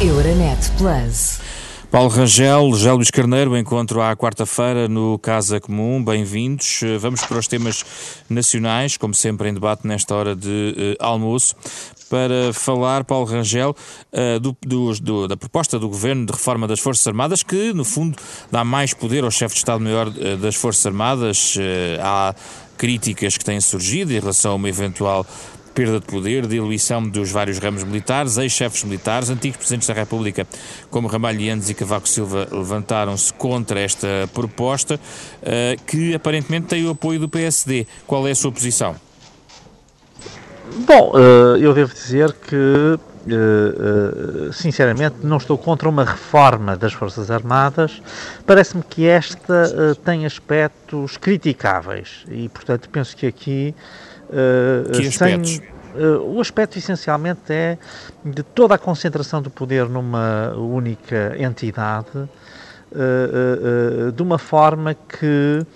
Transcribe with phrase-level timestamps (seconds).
[0.00, 1.40] Euronet Plus.
[1.90, 6.04] Paulo Rangel, José Luís Carneiro, encontro à quarta-feira no Casa Comum.
[6.04, 6.82] Bem-vindos.
[7.00, 7.84] Vamos para os temas
[8.30, 11.56] nacionais, como sempre em debate nesta hora de uh, almoço
[12.08, 13.74] para falar, Paulo Rangel,
[14.12, 17.84] uh, do, do, do, da proposta do Governo de reforma das Forças Armadas, que, no
[17.84, 18.16] fundo,
[18.52, 21.56] dá mais poder ao chefe de Estado-Maior uh, das Forças Armadas.
[22.00, 22.36] Há
[22.76, 25.26] críticas que têm surgido em relação a uma eventual
[25.78, 30.44] perda de poder, diluição dos vários ramos militares, ex-chefes militares, antigos presidentes da República,
[30.90, 34.98] como Ramalhianes e Cavaco Silva, levantaram-se contra esta proposta,
[35.86, 37.86] que aparentemente tem o apoio do PSD.
[38.08, 38.96] Qual é a sua posição?
[40.84, 46.92] Bom, eh, eu devo dizer que, eh, eh, sinceramente, não estou contra uma reforma das
[46.92, 48.02] Forças Armadas.
[48.44, 53.74] Parece-me que esta tem aspectos criticáveis e, portanto, penso que aqui.
[54.92, 55.50] Que aspectos?
[55.52, 55.78] Sem,
[56.22, 57.78] o aspecto essencialmente é
[58.24, 62.28] de toda a concentração do poder numa única entidade,
[64.14, 65.66] de uma forma que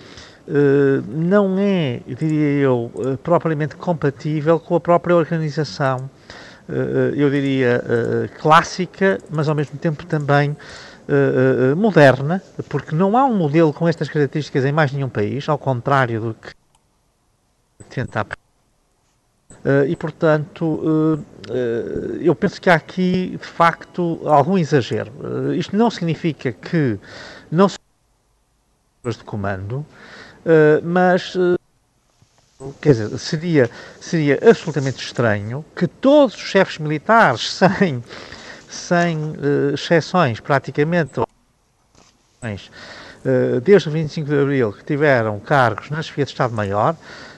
[0.47, 6.09] eh, não é, diria eu, eh, propriamente compatível com a própria organização,
[6.67, 7.81] eh, eu diria,
[8.39, 10.55] clássica, mas ao mesmo tempo também
[11.75, 16.21] moderna, porque não há um modelo com estas características em mais nenhum país, ao contrário
[16.21, 16.53] do que
[17.89, 18.25] tentar.
[19.87, 21.23] E, portanto,
[22.19, 25.11] eu penso que há aqui, de facto, algum exagero.
[25.55, 26.99] isto não significa que
[27.49, 27.77] não se
[29.05, 29.85] de comando,
[30.43, 31.57] Uh, mas, uh,
[32.81, 33.69] quer dizer, seria,
[34.01, 38.03] seria absolutamente estranho que todos os chefes militares, sem,
[38.69, 41.21] sem uh, exceções, praticamente,
[43.63, 46.93] desde o 25 de Abril, que tiveram cargos na chefia de Estado-Maior,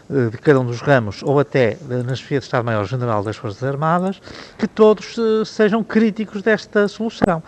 [0.09, 4.22] de cada um dos ramos, ou até na chefia de Estado-Maior-General das Forças Armadas,
[4.58, 7.42] que todos eh, sejam críticos desta solução.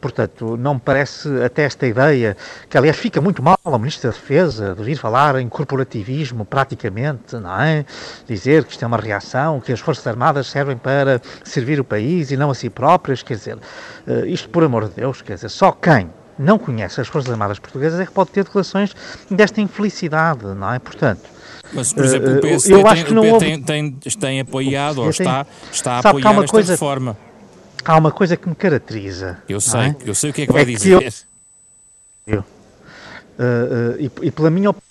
[0.00, 2.36] Portanto, não me parece até esta ideia,
[2.68, 7.36] que aliás fica muito mal ao Ministro da Defesa, de vir falar em corporativismo praticamente,
[7.36, 7.84] não é?
[8.26, 12.30] Dizer que isto é uma reação, que as Forças Armadas servem para servir o país
[12.30, 13.58] e não a si próprias, quer dizer,
[14.06, 17.58] eh, isto por amor de Deus, quer dizer, só quem não conhece as Forças Armadas
[17.58, 18.94] Portuguesas é que pode ter declarações
[19.30, 20.78] desta infelicidade, não é?
[20.78, 21.33] Portanto,
[21.74, 23.44] mas, por exemplo, o PSD, eu acho que não houve...
[23.44, 27.16] tem, tem, tem apoiado ou está, está a Sabe apoiar esta coisa, reforma.
[27.84, 29.38] Há uma coisa que me caracteriza.
[29.48, 29.96] Eu sei, é?
[30.04, 30.98] eu sei o que é que vai é dizer.
[30.98, 31.06] Que
[32.26, 34.84] eu, eu, uh, uh, e, e, pela minha opinião.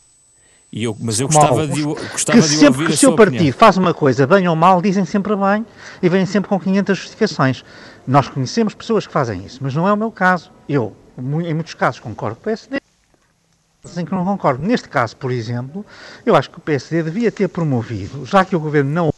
[0.72, 3.58] Eu, mas eu gostava de, gostava que de sempre ouvir que o seu partido opinião.
[3.58, 5.64] faz uma coisa bem ou mal, dizem sempre bem
[6.02, 7.64] e vêm sempre com 500 justificações.
[8.08, 10.52] Nós conhecemos pessoas que fazem isso, mas não é o meu caso.
[10.68, 12.82] Eu, em muitos casos, concordo com o PSD,
[13.98, 14.66] em que não concordo.
[14.66, 15.86] Neste caso, por exemplo,
[16.26, 19.14] eu acho que o PSD devia ter promovido, já que o Governo não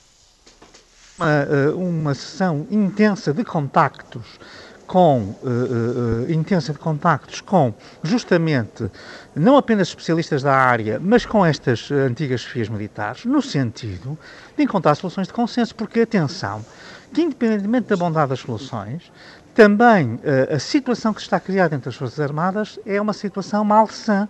[1.17, 4.39] uma, eh, uma sessão intensa de contactos
[4.87, 7.73] com uh, uh, intensa de contactos com
[8.03, 8.87] justamente
[9.35, 14.15] não apenas especialistas da área, mas com estas antigas chefias militares, no sentido
[14.55, 16.63] de encontrar soluções de consenso, porque atenção,
[17.11, 19.11] que independentemente da bondade das soluções,
[19.55, 24.29] também uh, a situação que está criada entre as Forças Armadas é uma situação malsã.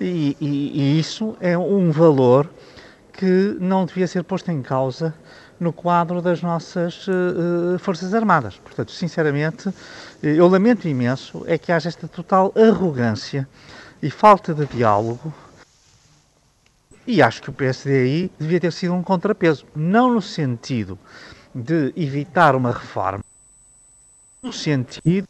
[0.00, 2.50] E, e, e, isso é um valor
[3.12, 5.14] que não devia ser posto em causa
[5.58, 8.58] no quadro das nossas uh, Forças Armadas.
[8.58, 9.70] Portanto, sinceramente,
[10.22, 13.48] eu lamento imenso é que haja esta total arrogância
[14.02, 15.32] e falta de diálogo.
[17.06, 20.98] E acho que o PSDI devia ter sido um contrapeso, não no sentido
[21.54, 23.24] de evitar uma reforma,
[24.42, 25.26] no sentido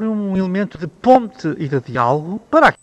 [0.00, 2.74] um elemento de ponte e de diálogo para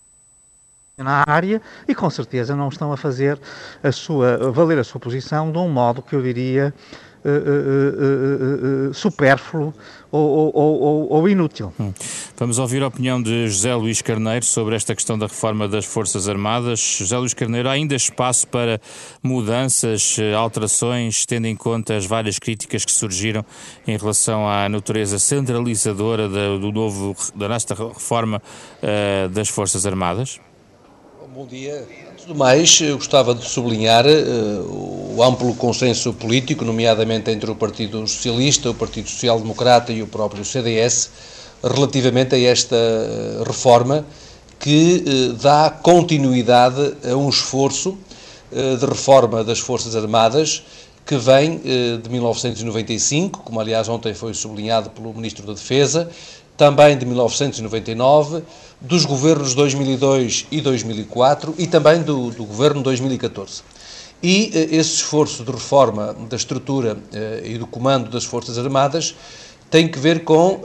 [0.97, 3.39] na área e com certeza não estão a fazer
[3.81, 6.73] a sua valer a sua posição de um modo que eu diria
[7.25, 9.73] uh, uh, uh, supérfluo
[10.11, 11.71] ou, ou, ou, ou inútil.
[11.79, 11.93] Hum.
[12.35, 16.27] Vamos ouvir a opinião de José Luís Carneiro sobre esta questão da reforma das Forças
[16.27, 16.79] Armadas.
[16.79, 18.81] José Luís Carneiro, há ainda espaço para
[19.21, 23.45] mudanças, alterações, tendo em conta as várias críticas que surgiram
[23.85, 28.41] em relação à natureza centralizadora da, do novo, da nesta reforma
[28.81, 30.39] uh, das Forças Armadas?
[31.33, 31.85] Bom dia.
[32.19, 37.55] Antes do mais, eu gostava de sublinhar uh, o amplo consenso político, nomeadamente entre o
[37.55, 41.11] Partido Socialista, o Partido Social Democrata e o próprio CDS,
[41.63, 44.05] relativamente a esta uh, reforma
[44.59, 47.97] que uh, dá continuidade a um esforço
[48.51, 50.63] de reforma das Forças Armadas
[51.05, 51.61] que vem
[52.01, 56.09] de 1995, como aliás ontem foi sublinhado pelo Ministro da Defesa,
[56.57, 58.43] também de 1999
[58.81, 63.61] dos governos 2002 e 2004 e também do, do governo 2014.
[64.21, 69.15] E eh, esse esforço de reforma da estrutura eh, e do comando das Forças Armadas
[69.69, 70.61] tem que ver com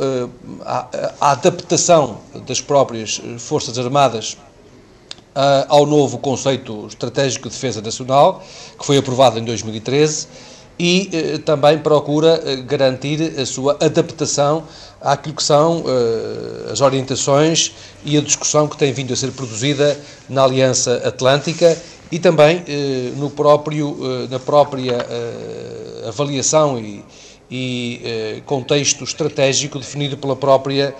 [0.65, 0.89] a,
[1.21, 4.39] a adaptação das próprias Forças Armadas
[5.69, 8.43] ao novo conceito estratégico de defesa nacional,
[8.79, 10.29] que foi aprovado em 2013,
[10.79, 14.65] e eh, também procura eh, garantir a sua adaptação
[15.01, 17.73] àquilo que são eh, as orientações
[18.05, 19.99] e a discussão que tem vindo a ser produzida
[20.29, 21.77] na Aliança Atlântica
[22.11, 22.63] e também
[23.17, 23.97] no próprio,
[24.31, 25.05] na própria
[26.07, 27.03] avaliação e,
[27.51, 30.95] e contexto estratégico definido pela própria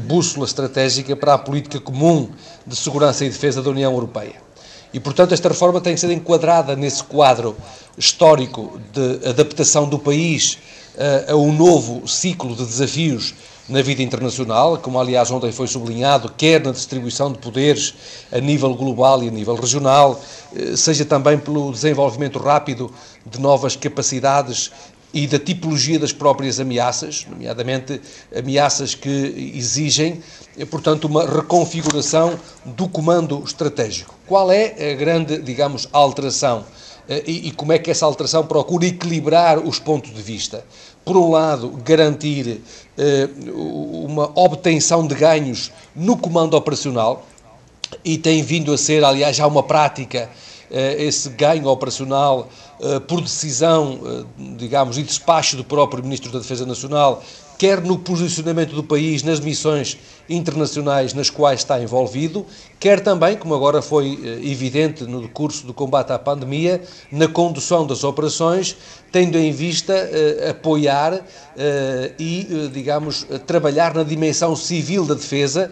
[0.00, 2.30] bússola estratégica para a política comum
[2.66, 4.43] de segurança e defesa da União Europeia.
[4.94, 7.56] E, portanto, esta reforma tem que ser enquadrada nesse quadro
[7.98, 10.56] histórico de adaptação do país
[11.28, 13.34] a, a um novo ciclo de desafios
[13.68, 17.94] na vida internacional, como aliás ontem foi sublinhado, quer na distribuição de poderes
[18.30, 20.20] a nível global e a nível regional,
[20.54, 22.92] eh, seja também pelo desenvolvimento rápido
[23.26, 24.70] de novas capacidades
[25.14, 28.00] e da tipologia das próprias ameaças, nomeadamente
[28.36, 30.20] ameaças que exigem,
[30.68, 34.14] portanto, uma reconfiguração do comando estratégico.
[34.26, 36.64] Qual é a grande, digamos, alteração?
[37.08, 40.64] Eh, e, como é que essa alteração procura equilibrar os pontos de vista?
[41.04, 42.60] Por um lado, garantir
[42.98, 47.24] eh, uma obtenção de ganhos no comando operacional,
[48.04, 52.48] e tem vindo a ser, aliás, já uma prática eh, esse ganho operacional
[52.80, 54.24] eh, por decisão, eh,
[54.58, 57.22] digamos, e despacho do próprio Ministro da Defesa Nacional,
[57.56, 59.96] quer no posicionamento do país nas missões
[60.28, 62.44] internacionais nas quais está envolvido,
[62.80, 66.82] quer também, como agora foi evidente no curso do combate à pandemia,
[67.12, 68.76] na condução das operações,
[69.12, 69.94] tendo em vista
[70.50, 71.22] apoiar
[72.18, 75.70] e, digamos, trabalhar na dimensão civil da defesa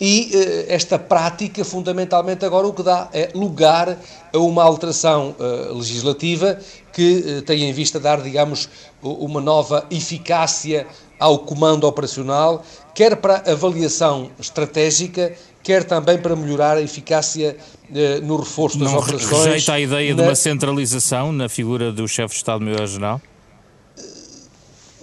[0.00, 3.98] e uh, esta prática, fundamentalmente, agora o que dá é lugar
[4.32, 6.58] a uma alteração uh, legislativa
[6.92, 8.68] que uh, tem em vista dar, digamos,
[9.02, 10.86] uma nova eficácia
[11.18, 17.56] ao comando operacional, quer para avaliação estratégica, quer também para melhorar a eficácia
[18.22, 19.44] no reforço das Não operações.
[19.44, 20.22] rejeita a ideia na...
[20.22, 23.20] de uma centralização na figura do chefe de Estado-Maior-General?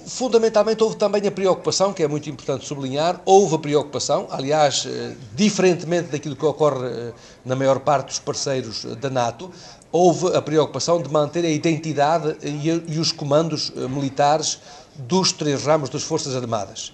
[0.09, 5.13] Fundamentalmente houve também a preocupação, que é muito importante sublinhar, houve a preocupação, aliás, eh,
[5.35, 7.13] diferentemente daquilo que ocorre eh,
[7.45, 9.51] na maior parte dos parceiros eh, da NATO,
[9.91, 14.59] houve a preocupação de manter a identidade e os comandos militares
[14.95, 16.91] dos três ramos das Forças Armadas.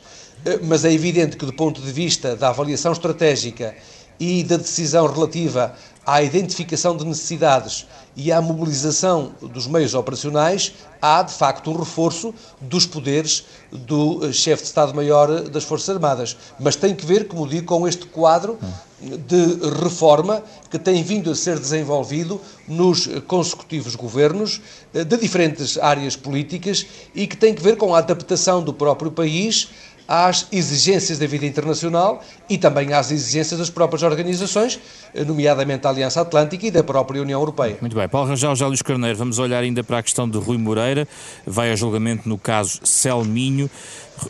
[0.63, 3.75] Mas é evidente que, do ponto de vista da avaliação estratégica
[4.17, 5.73] e da decisão relativa
[6.05, 7.85] à identificação de necessidades
[8.15, 14.31] e à mobilização dos meios operacionais, há de facto um reforço dos poderes do eh,
[14.31, 16.37] chefe de Estado-Maior das Forças Armadas.
[16.59, 18.57] Mas tem que ver, como digo, com este quadro
[19.01, 24.61] de reforma que tem vindo a ser desenvolvido nos consecutivos governos
[24.93, 29.11] eh, de diferentes áreas políticas e que tem que ver com a adaptação do próprio
[29.11, 29.69] país
[30.07, 34.79] às exigências da vida internacional e também às exigências das próprias organizações,
[35.25, 37.77] nomeadamente a Aliança Atlântica e da própria União Europeia.
[37.81, 38.07] Muito bem.
[38.07, 41.07] Paulo Rangel, José Luís Carneiro, vamos olhar ainda para a questão de Rui Moreira,
[41.45, 43.69] vai a julgamento no caso Selminho.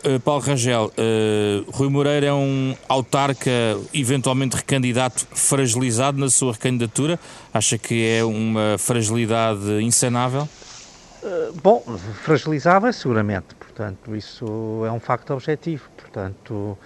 [0.04, 3.50] Uh, Paulo Rangel, uh, Rui Moreira é um autarca
[3.94, 7.20] eventualmente recandidato fragilizado na sua recandidatura?
[7.54, 10.48] Acha que é uma fragilidade insanável?
[11.22, 11.80] Uh, bom,
[12.22, 15.90] fragilizava seguramente, Portanto, isso é um facto objetivo.
[15.98, 16.78] Portanto,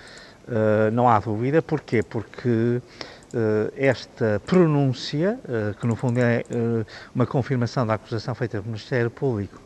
[0.49, 1.63] uh, não há dúvida.
[1.63, 2.03] Porquê?
[2.03, 5.39] Porque uh, esta pronúncia,
[5.81, 6.43] que no fundo é
[7.15, 9.61] uma confirmação da acusação feita pelo Ministério Público,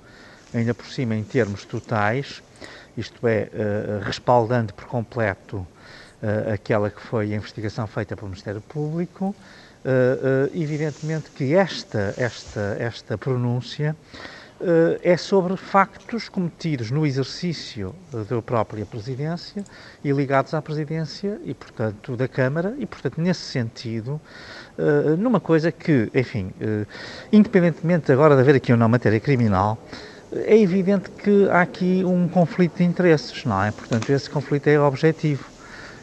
[0.53, 2.43] ainda por cima em termos totais,
[2.97, 3.49] isto é,
[4.03, 5.67] respaldando por completo
[6.53, 9.35] aquela que foi a investigação feita pelo Ministério Público,
[10.55, 13.97] evidentemente que esta, esta, esta pronúncia
[15.03, 19.65] é sobre factos cometidos no exercício da própria presidência
[20.03, 24.21] e ligados à presidência e, portanto, da Câmara e, portanto, nesse sentido,
[24.79, 26.53] uh, numa coisa que, enfim,
[27.33, 29.79] independentemente agora de haver aqui ou não matéria criminal,
[30.33, 33.71] é evidente que há aqui um conflito de interesses, não é?
[33.71, 35.45] Portanto, esse conflito é objetivo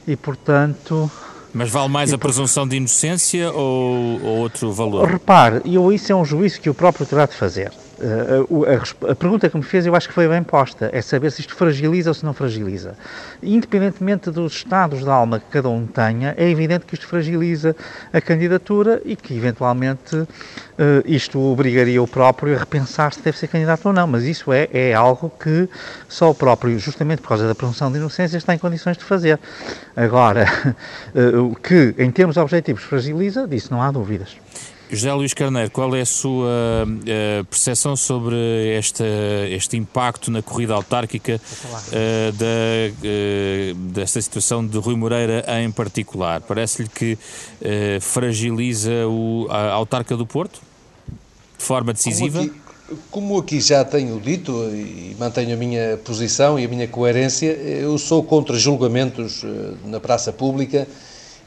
[0.07, 1.09] e, portanto,
[1.53, 5.05] mas vale mais a presunção de inocência ou, ou, outro valor?
[5.05, 7.73] Repare, eu, isso é um juízo que o próprio terá de fazer.
[8.01, 11.31] Uh, a, a, pergunta que me fez eu acho que foi bem posta, é saber
[11.31, 12.95] se isto fragiliza ou se não fragiliza.
[13.43, 17.75] Independentemente dos estados de alma que cada um tenha, é evidente que isto fragiliza
[18.11, 20.27] a candidatura e que eventualmente uh,
[21.05, 24.67] isto obrigaria o próprio a repensar se deve ser candidato ou não, mas isso é,
[24.73, 25.69] é algo que
[26.09, 29.39] só o próprio, justamente por causa da presunção de inocência, está em condições de fazer.
[29.95, 30.47] Agora,
[31.13, 34.35] uh, o que em termos objetivos fragiliza, disso não há dúvidas.
[34.91, 36.49] José Luís Carneiro, qual é a sua
[36.85, 38.35] uh, percepção sobre
[38.77, 39.03] este,
[39.49, 42.45] este impacto na corrida autárquica uh, da,
[43.01, 46.41] uh, desta situação de Rui Moreira em particular?
[46.41, 47.17] Parece-lhe que
[48.01, 50.61] fragiliza o, a autarca do Porto
[51.57, 52.39] de forma decisiva?
[52.39, 56.87] Como aqui, como aqui já tenho dito e mantenho a minha posição e a minha
[56.87, 59.43] coerência, eu sou contra julgamentos
[59.85, 60.85] na praça pública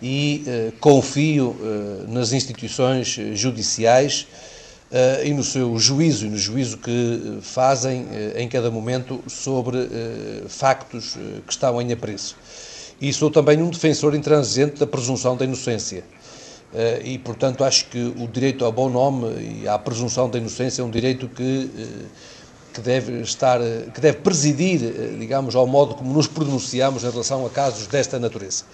[0.03, 4.27] e uh, confio uh, nas instituições judiciais
[4.91, 9.89] uh, e no seu juízo e no juízo que fazem em cada momento sobre
[10.49, 12.37] factos que estão em apreço.
[13.01, 16.05] E sou também um defensor intransigente da presunção da inocência.
[17.05, 20.85] e, portanto, acho que o direito ao bom nome e à presunção da inocência é
[20.85, 21.71] um direito que
[22.75, 23.61] que deve estar,
[23.95, 24.81] que deve presidir,
[25.19, 28.65] digamos, ao modo como nos pronunciamos em relação a casos desta natureza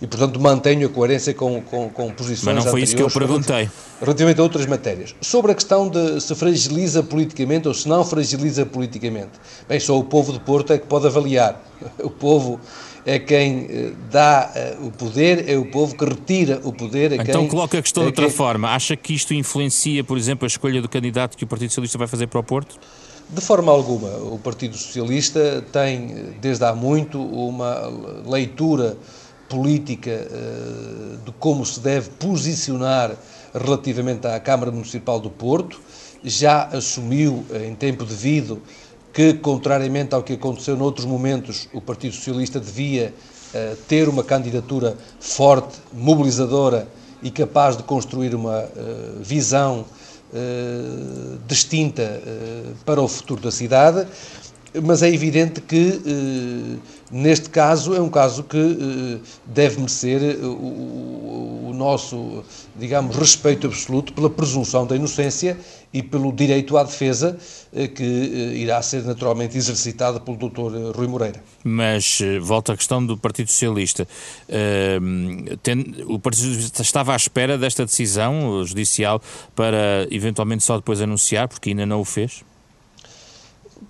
[0.00, 3.10] e, portanto, mantenho a coerência com, com, com posições Mas não foi isso que eu
[3.10, 3.68] perguntei.
[4.00, 5.14] Relativamente a outras matérias.
[5.22, 9.32] Sobre a questão de se fragiliza politicamente ou se não fragiliza politicamente.
[9.66, 11.62] Bem, só o povo de Porto é que pode avaliar.
[12.02, 12.58] O povo
[13.04, 17.12] é quem eh, dá eh, o poder, é o povo que retira o poder.
[17.12, 18.34] É então quem, coloca a questão é de outra quem...
[18.34, 18.70] forma.
[18.70, 22.08] Acha que isto influencia, por exemplo, a escolha do candidato que o Partido Socialista vai
[22.08, 22.78] fazer para o Porto?
[23.28, 24.08] De forma alguma.
[24.18, 27.90] O Partido Socialista tem, eh, desde há muito, uma
[28.24, 28.96] leitura
[29.48, 33.16] política uh, de como se deve posicionar
[33.52, 35.80] relativamente à Câmara Municipal do Porto,
[36.22, 38.60] já assumiu em tempo devido
[39.12, 43.14] que, contrariamente ao que aconteceu noutros momentos, o Partido Socialista devia
[43.88, 46.88] ter uma candidatura forte, mobilizadora
[47.22, 48.68] e capaz de construir uma
[50.32, 52.20] uh, visão distinta
[52.84, 54.06] para o futuro da cidade
[54.82, 56.78] mas é evidente que eh,
[57.10, 62.42] neste caso é um caso que eh, deve merecer eh, o, nosso,
[62.74, 65.58] digamos, respeito absoluto pela presunção da inocência
[65.92, 67.38] e pelo direito à defesa
[67.94, 70.96] que irá ser naturalmente exercitado pelo Dr.
[70.96, 71.42] Rui Moreira.
[71.62, 74.06] Mas volta à questão do Partido Socialista.
[76.06, 79.22] o Partido Socialista estava à espera desta decisão judicial
[79.54, 82.42] para eventualmente só depois anunciar, porque ainda não o fez?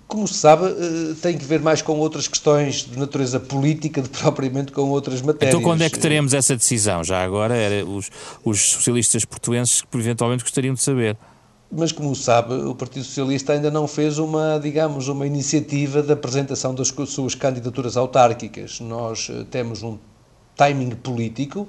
[0.07, 4.09] Como se sabe, eh, tem que ver mais com outras questões de natureza política do
[4.09, 5.53] que propriamente com outras matérias.
[5.53, 7.03] Então quando é que teremos essa decisão?
[7.03, 8.09] Já agora era os,
[8.43, 11.17] os socialistas portuenses que eventualmente gostariam de saber.
[11.69, 16.73] Mas como sabe, o Partido Socialista ainda não fez uma, digamos, uma iniciativa de apresentação
[16.73, 18.79] das suas candidaturas autárquicas.
[18.79, 19.97] Nós eh, temos um
[20.55, 21.67] timing político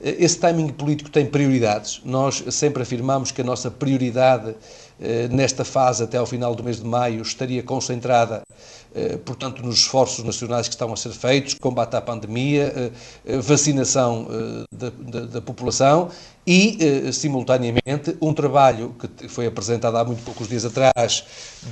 [0.00, 2.00] eh, esse timing político tem prioridades.
[2.04, 4.54] Nós sempre afirmamos que a nossa prioridade
[5.28, 8.77] nesta fase, até ao final do mês de maio, estaria concentrada, eh,
[9.24, 12.92] portanto, nos esforços nacionais que estão a ser feitos, combate à pandemia,
[13.42, 14.26] vacinação
[14.72, 16.10] da, da, da população
[16.48, 21.22] e, eh, simultaneamente, um trabalho que foi apresentado há muito poucos dias atrás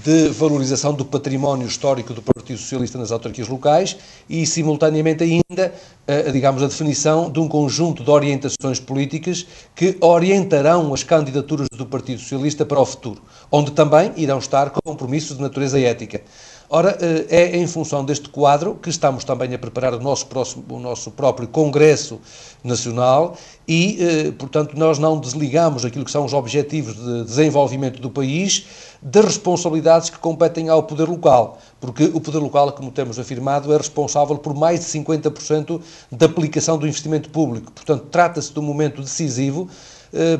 [0.05, 3.97] de valorização do património histórico do Partido Socialista nas autarquias locais
[4.29, 5.73] e, simultaneamente, ainda,
[6.07, 11.87] eh, digamos, a definição de um conjunto de orientações políticas que orientarão as candidaturas do
[11.87, 16.21] Partido Socialista para o futuro, onde também irão estar compromissos de natureza ética.
[16.69, 20.65] Ora, eh, é em função deste quadro que estamos também a preparar o nosso, próximo,
[20.69, 22.21] o nosso próprio Congresso
[22.65, 23.37] Nacional
[23.69, 28.67] e, eh, portanto, nós não desligamos aquilo que são os objetivos de desenvolvimento do país
[29.01, 33.77] das responsabilidades que competem ao poder local, porque o poder local, como temos afirmado, é
[33.77, 35.81] responsável por mais de 50%
[36.11, 37.71] da aplicação do investimento público.
[37.71, 39.69] Portanto, trata-se de um momento decisivo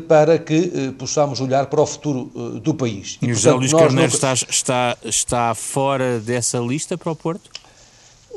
[0.09, 3.19] para que eh, possamos olhar para o futuro eh, do país.
[3.21, 4.15] E, e o José Luís Carneiro não...
[4.15, 7.51] está, está, está fora dessa lista para o Porto?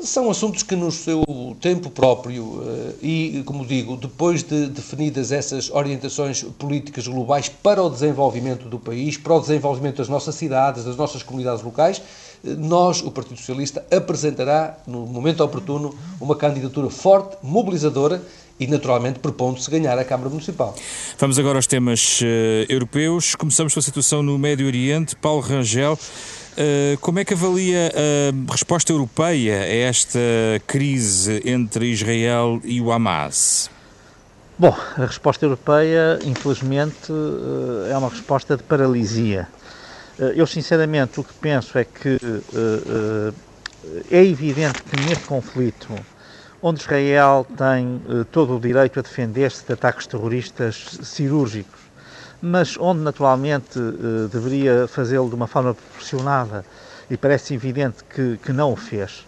[0.02, 1.22] São assuntos que, no seu
[1.60, 2.62] tempo próprio
[3.02, 9.18] e, como digo, depois de definidas essas orientações políticas globais para o desenvolvimento do país,
[9.18, 12.00] para o desenvolvimento das nossas cidades, das nossas comunidades locais,
[12.42, 18.22] nós, o Partido Socialista, apresentará, no momento oportuno, uma candidatura forte, mobilizadora
[18.60, 20.76] e, naturalmente, propondo-se ganhar a Câmara Municipal.
[21.18, 22.24] Vamos agora aos temas uh,
[22.68, 23.34] europeus.
[23.34, 25.16] Começamos com a situação no Médio Oriente.
[25.16, 30.20] Paulo Rangel, uh, como é que avalia a resposta europeia a esta
[30.66, 33.70] crise entre Israel e o Hamas?
[34.58, 39.48] Bom, a resposta europeia, infelizmente, eh, é uma resposta de paralisia.
[40.36, 42.20] Eu, sinceramente, o que penso é que
[44.10, 45.94] é evidente que neste conflito
[46.62, 51.80] onde Israel tem eh, todo o direito a defender-se de ataques terroristas cirúrgicos,
[52.42, 56.64] mas onde naturalmente eh, deveria fazê-lo de uma forma proporcionada
[57.10, 59.26] e parece evidente que, que não o fez.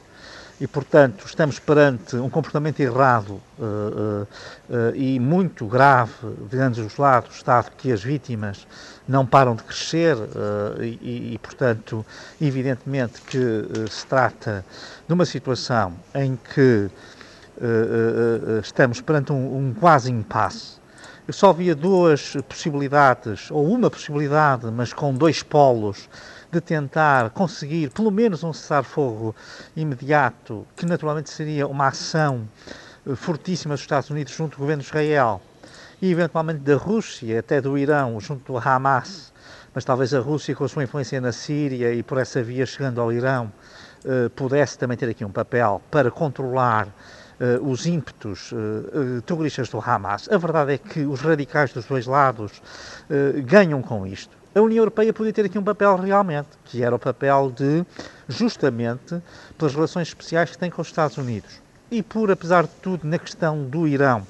[0.62, 6.12] e, portanto, estamos perante um comportamento errado uh, uh, uh, e muito grave
[6.48, 8.64] de ambos os lados, dado que as vítimas
[9.08, 10.16] não param de crescer
[10.80, 12.06] e, e, portanto,
[12.40, 14.64] evidentemente que se trata
[15.08, 16.88] de uma situação em que
[18.62, 20.80] estamos perante um, um quase impasse.
[21.26, 26.08] Eu só via duas possibilidades, ou uma possibilidade, mas com dois polos
[26.50, 29.34] de tentar conseguir pelo menos um cessar-fogo
[29.76, 32.46] imediato, que naturalmente seria uma ação
[33.06, 35.40] eh, fortíssima dos Estados Unidos junto ao governo de Israel
[36.02, 39.32] e eventualmente da Rússia, até do Irão, junto do Hamas,
[39.72, 43.00] mas talvez a Rússia com a sua influência na Síria e por essa via chegando
[43.00, 43.50] ao Irão
[44.04, 46.88] eh, pudesse também ter aqui um papel para controlar
[47.42, 50.28] Uh, os ímpetos uh, uh, terroristas do Hamas.
[50.30, 52.62] A verdade é que os radicais dos dois lados
[53.44, 56.98] ganham com isto a União Europeia podia ter aqui um papel realmente, que era o
[56.98, 57.84] papel de,
[58.28, 59.20] justamente,
[59.56, 61.62] pelas relações especiais que tem com os Estados Unidos.
[61.90, 64.26] E por, apesar de tudo, na questão do Irão,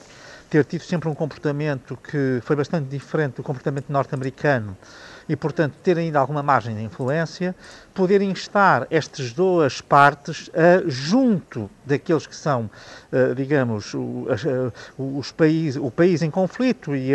[0.48, 4.76] ter tido sempre um comportamento que foi bastante diferente do comportamento norte-americano
[5.28, 7.54] e, portanto, ter ainda alguma margem de influência,
[7.94, 12.70] poderem estar estas duas partes uh, junto daqueles que são,
[13.12, 17.12] uh, digamos, uh, os países, o país em conflito e,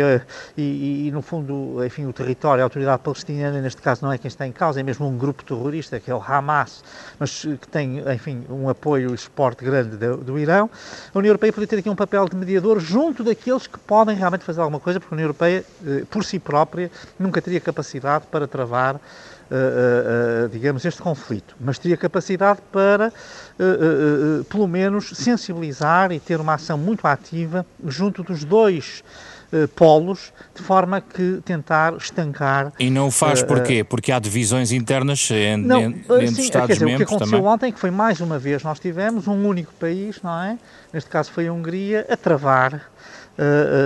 [0.56, 4.28] e, e, no fundo, enfim, o território, a autoridade palestiniana, neste caso, não é quem
[4.28, 6.84] está em causa, é mesmo um grupo terrorista, que é o Hamas,
[7.18, 10.70] mas que tem, enfim, um apoio e suporte grande do, do Irão.
[11.12, 14.44] A União Europeia poderia ter aqui um papel de mediador junto daqueles que podem realmente
[14.44, 15.64] fazer alguma coisa, porque a União Europeia,
[16.10, 19.00] por si própria, nunca teria capacidade para travar
[19.50, 23.10] Uh, uh, digamos, este conflito, mas teria capacidade para,
[24.50, 29.02] pelo menos, sensibilizar e ter uma ação muito ativa junto dos dois
[29.74, 32.74] polos, de forma que tentar estancar.
[32.78, 33.82] E não o faz porquê?
[33.82, 37.50] Porque há divisões internas entre, não, entre sim, Estados dizer, membros O que aconteceu também?
[37.54, 40.58] ontem, que foi mais uma vez, nós tivemos um único país, não é?
[40.92, 42.82] Neste caso foi a Hungria, a travar,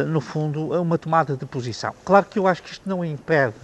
[0.08, 1.94] no fundo, uma tomada de posição.
[2.04, 3.54] Claro que eu acho que isto não impede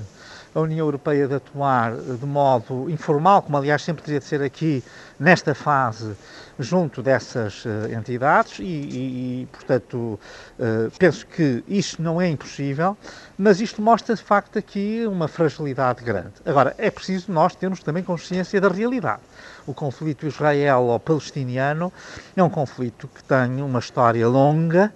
[0.54, 4.82] a União Europeia de atuar de modo informal, como aliás sempre teria de ser aqui
[5.18, 6.16] nesta fase,
[6.58, 12.96] junto dessas uh, entidades, e, e, e portanto, uh, penso que isto não é impossível,
[13.36, 16.32] mas isto mostra de facto aqui uma fragilidade grande.
[16.44, 19.22] Agora, é preciso nós termos também consciência da realidade.
[19.66, 21.92] O conflito israelo-palestiniano
[22.36, 24.92] é um conflito que tem uma história longa,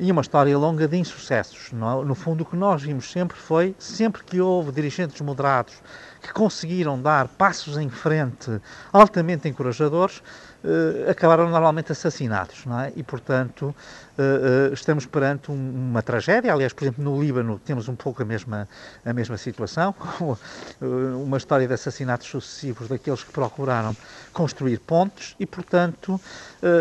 [0.00, 1.70] e uma história longa de insucessos.
[1.72, 5.74] No, no fundo, o que nós vimos sempre foi, sempre que houve dirigentes moderados
[6.22, 8.60] que conseguiram dar passos em frente
[8.92, 10.22] altamente encorajadores,
[10.64, 12.92] uh, acabaram normalmente assassinados, não é?
[12.96, 13.74] E, portanto,
[14.18, 16.52] uh, uh, estamos perante um, uma tragédia.
[16.52, 18.68] Aliás, por exemplo, no Líbano temos um pouco a mesma,
[19.04, 19.94] a mesma situação,
[21.24, 23.96] uma história de assassinatos sucessivos daqueles que procuraram
[24.32, 26.20] construir pontes e, portanto,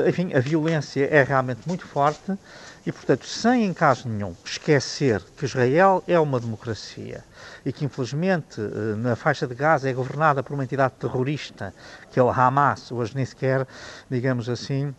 [0.07, 2.37] enfim, a violência é realmente muito forte.
[2.85, 7.23] E, portanto, sem em caso nenhum esquecer que Israel é uma democracia
[7.65, 11.73] e que, infelizmente, eh, na faixa de Gaza é governada por uma entidade terrorista,
[12.11, 13.67] que é o Hamas, hoje nem sequer,
[14.09, 14.95] digamos assim,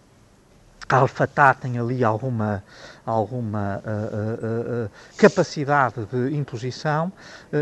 [0.99, 2.65] Al-Fatah tem ali alguma,
[3.07, 7.13] alguma uh, uh, uh, capacidade de imposição.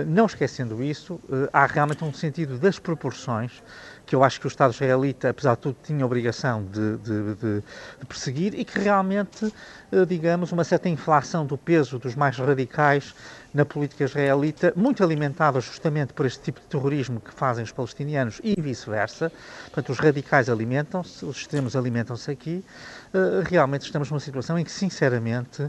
[0.06, 1.20] não esquecendo isso,
[1.52, 3.62] há realmente um sentido das proporções
[4.08, 7.34] que eu acho que o Estado israelita, apesar de tudo, tinha a obrigação de, de,
[7.34, 7.62] de,
[8.00, 9.52] de perseguir e que realmente,
[9.92, 13.14] eh, digamos, uma certa inflação do peso dos mais radicais
[13.58, 18.40] na política israelita, muito alimentada justamente por este tipo de terrorismo que fazem os palestinianos
[18.44, 19.32] e vice-versa.
[19.64, 22.64] Portanto, os radicais alimentam-se, os extremos alimentam-se aqui.
[23.12, 25.68] Eh, realmente estamos numa situação em que, sinceramente,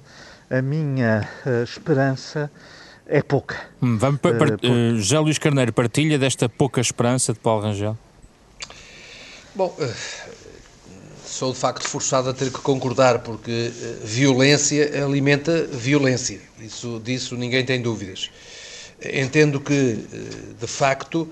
[0.52, 2.52] a minha eh, esperança
[3.08, 3.58] é pouca.
[3.82, 7.98] Hum, vamos, uh, uh, José Luís Carneiro partilha desta pouca esperança de Paulo Rangel?
[9.56, 10.29] Bom, eh,
[11.40, 16.42] sou de facto forçado a ter que concordar, porque eh, violência alimenta violência.
[16.60, 18.30] Isso, disso ninguém tem dúvidas.
[19.02, 21.30] Entendo que, eh, de facto,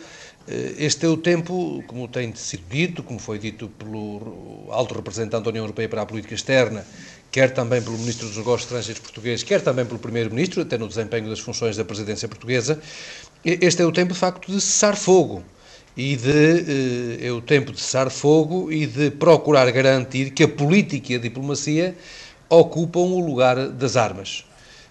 [0.78, 5.50] este é o tempo, como tem sido dito, como foi dito pelo alto representante da
[5.50, 6.88] União Europeia para a Política Externa,
[7.30, 11.30] quer também pelo Ministro dos Negócios Estrangeiros português, quer também pelo Primeiro-Ministro, até no desempenho
[11.30, 12.80] das funções da presidência portuguesa,
[13.43, 15.43] este é o tempo, de facto, de cessar fogo
[15.97, 20.47] e de eh, é o tempo de cessar fogo e de procurar garantir que a
[20.47, 21.95] política e a diplomacia
[22.47, 24.46] ocupam o lugar das armas.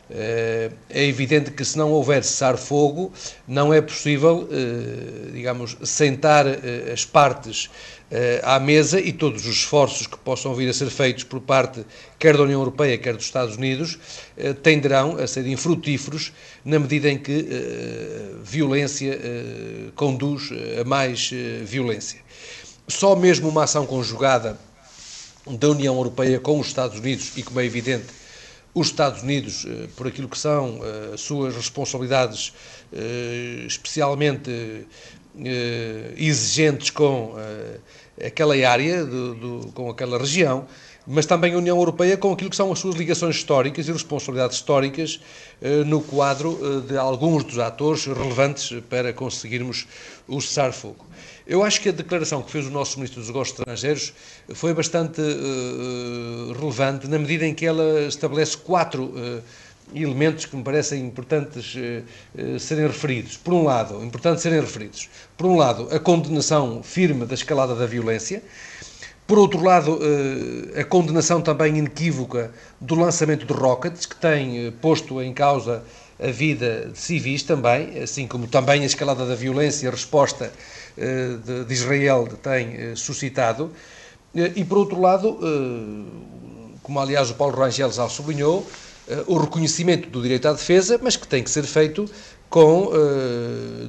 [0.09, 3.13] Eh, é evidente que se não houver cessar-fogo,
[3.47, 7.69] não é possível, eh, digamos, sentar eh, as partes
[8.45, 11.85] à mesa e todos os esforços que possam vir a ser feitos por parte
[12.21, 13.99] quer da União Europeia, quer dos Estados Unidos,
[14.63, 16.33] tenderão a ser infrutíferos
[16.65, 17.49] na medida em que
[18.45, 19.19] violência
[19.97, 21.33] conduz a mais
[21.65, 22.21] violência.
[22.87, 24.57] Só mesmo uma ação conjugada
[25.45, 28.07] da União Europeia com os Estados Unidos e, como é evidente,
[28.77, 32.53] os Estados Unidos, eh, por aquilo que são eh, as suas responsabilidades
[32.93, 34.87] eh, especialmente
[36.17, 37.35] exigentes com
[38.25, 40.67] aquela área, do, do, com aquela região,
[41.07, 44.57] mas também a União Europeia com aquilo que são as suas ligações históricas e responsabilidades
[44.57, 45.21] históricas
[45.87, 49.87] no quadro de alguns dos atores relevantes para conseguirmos
[50.27, 51.07] o cessar-fogo.
[51.47, 54.13] Eu acho que a declaração que fez o nosso Ministro dos Negócios Estrangeiros
[54.53, 59.15] foi bastante uh, relevante, na medida em que ela estabelece quatro
[59.95, 61.77] elementos que me parecem importantes
[62.59, 63.37] serem referidos.
[63.37, 65.09] Por um lado, importante serem referidos.
[65.37, 68.43] Por um lado, a condenação firme da escalada da violência.
[69.27, 69.99] Por outro lado,
[70.79, 75.83] a condenação também inequívoca do lançamento de rockets, que tem posto em causa
[76.19, 80.53] a vida de civis também, assim como também a escalada da violência, a resposta
[80.97, 83.71] eh, de, Israel tem eh, suscitado.
[84.35, 85.39] Eh, e, por outro lado,
[86.83, 88.67] como aliás o Paulo Rangel já sublinhou,
[89.27, 92.07] o reconhecimento do direito à defesa, mas que tem que ser feito
[92.51, 92.91] com,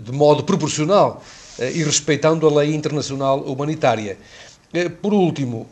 [0.04, 1.24] de modo proporcional
[1.60, 4.18] e respeitando a lei internacional humanitária.
[5.02, 5.66] Por último,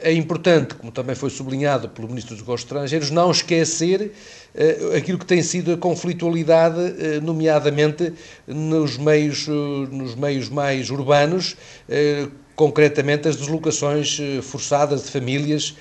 [0.00, 4.12] é importante, como também foi sublinhado pelo Ministro dos Negócios Estrangeiros, não esquecer
[4.54, 8.12] eh, aquilo que tem sido a conflitualidade, eh, nomeadamente
[8.46, 9.52] nos meios, eh,
[9.94, 11.56] nos meios mais urbanos,
[12.56, 15.76] concretamente as deslocações forçadas de famílias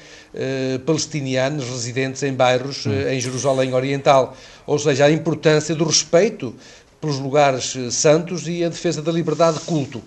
[0.85, 4.37] palestinianas residentes em bairros em Jerusalém Oriental.
[4.67, 6.53] Ou seja, a importância do respeito
[7.01, 10.03] pelos lugares santos e a defesa da liberdade de culto.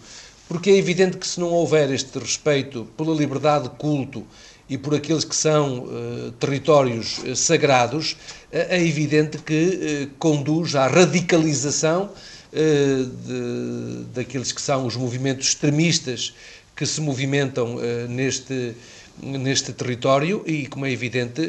[0.50, 4.26] Porque é evidente que se não houver este respeito pela liberdade de culto
[4.68, 8.16] e por aqueles que são uh, territórios uh, sagrados, uh,
[8.50, 12.10] é evidente que conduz à radicalização
[12.52, 16.34] de, daqueles que são os movimentos extremistas
[16.74, 17.76] que se movimentam
[18.08, 18.74] neste,
[19.22, 21.42] neste território e, como é evidente,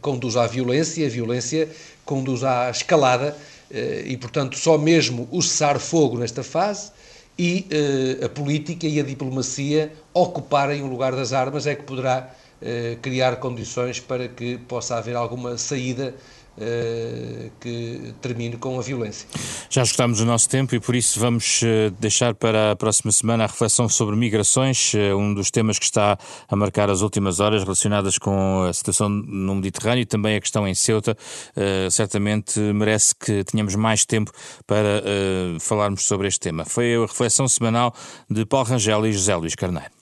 [0.00, 1.68] conduz à violência, a violência
[2.04, 3.36] conduz à escalada
[4.06, 6.92] e, portanto, só mesmo o cessar-fogo nesta fase
[7.38, 7.66] e
[8.20, 12.96] uh, a política e a diplomacia ocuparem o lugar das armas é que poderá uh,
[13.00, 16.14] criar condições para que possa haver alguma saída
[17.60, 19.26] que termine com a violência.
[19.70, 23.44] Já esgotamos o nosso tempo e por isso vamos uh, deixar para a próxima semana
[23.44, 27.62] a reflexão sobre migrações, uh, um dos temas que está a marcar as últimas horas
[27.62, 31.16] relacionadas com a situação no Mediterrâneo e também a questão em Ceuta.
[31.90, 34.30] certamente merece que tenhamos mais tempo
[34.66, 35.02] para
[35.60, 36.64] falarmos sobre este tema.
[36.64, 37.94] Foi a reflexão semanal
[38.28, 40.01] de Paulo Rangel e José Luís Carneiro.